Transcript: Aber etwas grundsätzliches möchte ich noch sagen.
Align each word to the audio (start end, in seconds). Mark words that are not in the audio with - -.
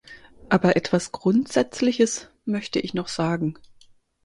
Aber 0.49 0.75
etwas 0.77 1.11
grundsätzliches 1.11 2.27
möchte 2.45 2.79
ich 2.79 2.95
noch 2.95 3.07
sagen. 3.07 3.59